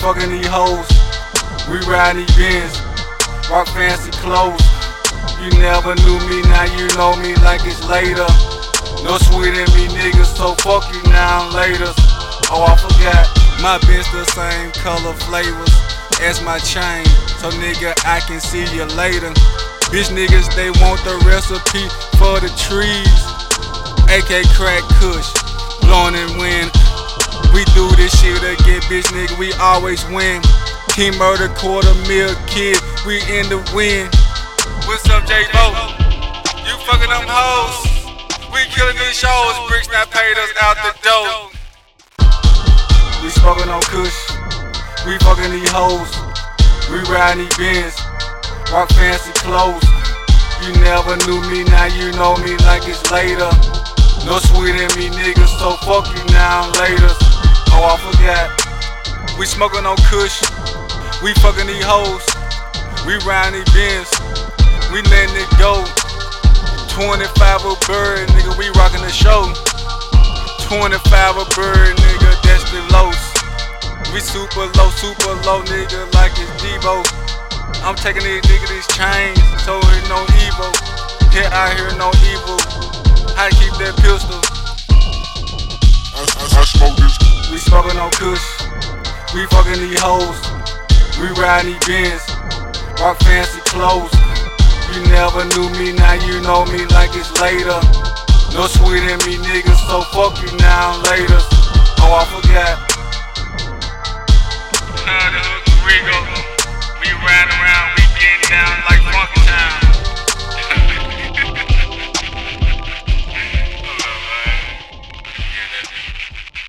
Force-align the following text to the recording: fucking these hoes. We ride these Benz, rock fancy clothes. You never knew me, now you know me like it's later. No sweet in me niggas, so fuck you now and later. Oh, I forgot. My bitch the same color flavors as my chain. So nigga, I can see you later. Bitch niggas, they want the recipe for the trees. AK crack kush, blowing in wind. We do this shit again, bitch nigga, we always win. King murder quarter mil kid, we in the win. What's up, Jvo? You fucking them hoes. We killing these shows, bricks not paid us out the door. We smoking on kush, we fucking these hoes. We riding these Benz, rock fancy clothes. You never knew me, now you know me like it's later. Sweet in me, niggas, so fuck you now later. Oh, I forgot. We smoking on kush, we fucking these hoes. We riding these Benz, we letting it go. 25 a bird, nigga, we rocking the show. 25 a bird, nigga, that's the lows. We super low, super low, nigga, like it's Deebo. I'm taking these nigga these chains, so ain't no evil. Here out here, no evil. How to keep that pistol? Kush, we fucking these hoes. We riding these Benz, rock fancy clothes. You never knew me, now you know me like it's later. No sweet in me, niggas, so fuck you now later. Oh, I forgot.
fucking 0.00 0.32
these 0.32 0.48
hoes. 0.48 0.88
We 1.68 1.76
ride 1.84 2.16
these 2.16 2.32
Benz, 2.32 2.72
rock 3.52 3.68
fancy 3.68 4.10
clothes. 4.24 4.64
You 5.44 5.52
never 5.60 5.94
knew 6.02 6.18
me, 6.24 6.40
now 6.48 6.64
you 6.72 6.88
know 6.96 7.12
me 7.20 7.36
like 7.44 7.60
it's 7.68 7.84
later. 7.84 8.26
No 9.04 9.20
sweet 9.28 9.52
in 9.52 9.68
me 9.76 9.92
niggas, 9.92 10.36
so 10.36 10.56
fuck 10.64 10.88
you 10.92 11.02
now 11.12 11.44
and 11.44 11.54
later. 11.54 11.92
Oh, 12.48 12.64
I 12.64 12.76
forgot. 12.80 13.28
My 13.60 13.76
bitch 13.84 14.08
the 14.12 14.24
same 14.32 14.72
color 14.80 15.12
flavors 15.28 15.72
as 16.24 16.40
my 16.42 16.58
chain. 16.58 17.04
So 17.36 17.52
nigga, 17.60 17.92
I 18.08 18.20
can 18.20 18.40
see 18.40 18.64
you 18.74 18.84
later. 18.96 19.28
Bitch 19.92 20.08
niggas, 20.08 20.48
they 20.56 20.70
want 20.80 21.04
the 21.04 21.20
recipe 21.28 21.84
for 22.16 22.40
the 22.40 22.48
trees. 22.56 23.20
AK 24.08 24.48
crack 24.56 24.82
kush, 24.96 25.28
blowing 25.84 26.16
in 26.16 26.38
wind. 26.38 26.72
We 27.52 27.64
do 27.74 27.90
this 27.96 28.14
shit 28.20 28.38
again, 28.38 28.80
bitch 28.86 29.10
nigga, 29.10 29.36
we 29.38 29.52
always 29.54 30.04
win. 30.06 30.40
King 30.94 31.18
murder 31.18 31.48
quarter 31.58 31.94
mil 32.06 32.30
kid, 32.46 32.78
we 33.06 33.18
in 33.26 33.50
the 33.50 33.58
win. 33.74 34.06
What's 34.86 35.02
up, 35.10 35.26
Jvo? 35.26 35.74
You 36.62 36.78
fucking 36.86 37.10
them 37.10 37.26
hoes. 37.26 37.90
We 38.54 38.62
killing 38.70 38.96
these 39.02 39.18
shows, 39.18 39.54
bricks 39.68 39.90
not 39.90 40.10
paid 40.10 40.38
us 40.38 40.52
out 40.62 40.76
the 40.78 40.94
door. 41.02 41.50
We 43.22 43.30
smoking 43.30 43.68
on 43.68 43.82
kush, 43.82 44.14
we 45.06 45.18
fucking 45.18 45.50
these 45.50 45.70
hoes. 45.74 46.10
We 46.90 47.02
riding 47.10 47.46
these 47.46 47.56
Benz, 47.58 47.98
rock 48.70 48.90
fancy 48.94 49.32
clothes. 49.42 49.82
You 50.62 50.72
never 50.86 51.16
knew 51.26 51.40
me, 51.50 51.64
now 51.64 51.86
you 51.86 52.12
know 52.12 52.36
me 52.46 52.56
like 52.62 52.86
it's 52.86 53.10
later. 53.10 53.50
Sweet 54.60 54.76
in 54.76 54.92
me, 55.00 55.08
niggas, 55.16 55.56
so 55.56 55.72
fuck 55.88 56.04
you 56.12 56.20
now 56.36 56.68
later. 56.76 57.08
Oh, 57.72 57.80
I 57.80 57.96
forgot. 57.96 58.52
We 59.40 59.48
smoking 59.48 59.88
on 59.88 59.96
kush, 60.12 60.44
we 61.24 61.32
fucking 61.40 61.64
these 61.64 61.80
hoes. 61.80 62.20
We 63.08 63.16
riding 63.24 63.56
these 63.56 63.72
Benz, 63.72 64.12
we 64.92 65.00
letting 65.08 65.32
it 65.32 65.48
go. 65.56 65.80
25 66.92 67.24
a 67.24 67.72
bird, 67.88 68.28
nigga, 68.36 68.52
we 68.60 68.68
rocking 68.76 69.00
the 69.00 69.08
show. 69.08 69.48
25 70.68 71.00
a 71.40 71.46
bird, 71.56 71.96
nigga, 71.96 72.30
that's 72.44 72.68
the 72.68 72.84
lows. 72.92 73.16
We 74.12 74.20
super 74.20 74.68
low, 74.76 74.92
super 74.92 75.40
low, 75.48 75.64
nigga, 75.72 76.04
like 76.12 76.36
it's 76.36 76.52
Deebo. 76.60 77.00
I'm 77.80 77.96
taking 77.96 78.28
these 78.28 78.44
nigga 78.44 78.68
these 78.68 78.88
chains, 78.92 79.40
so 79.64 79.80
ain't 79.80 80.04
no 80.12 80.20
evil. 80.44 80.68
Here 81.32 81.48
out 81.48 81.72
here, 81.80 81.96
no 81.96 82.12
evil. 82.28 82.60
How 83.40 83.48
to 83.48 83.56
keep 83.56 83.72
that 83.80 83.96
pistol? 84.04 84.39
Kush, 88.08 88.64
we 89.34 89.44
fucking 89.52 89.76
these 89.76 90.00
hoes. 90.00 90.40
We 91.20 91.28
riding 91.36 91.76
these 91.76 91.84
Benz, 91.84 92.24
rock 92.96 93.18
fancy 93.20 93.60
clothes. 93.68 94.14
You 94.94 95.04
never 95.12 95.44
knew 95.52 95.68
me, 95.76 95.92
now 95.92 96.14
you 96.14 96.40
know 96.40 96.64
me 96.72 96.86
like 96.96 97.10
it's 97.12 97.28
later. 97.42 97.76
No 98.56 98.66
sweet 98.66 99.04
in 99.04 99.18
me, 99.28 99.36
niggas, 99.44 99.76
so 99.84 100.00
fuck 100.16 100.40
you 100.40 100.56
now 100.58 100.96
later. 101.10 101.40
Oh, 102.00 102.16
I 102.16 102.24
forgot. 102.32 102.99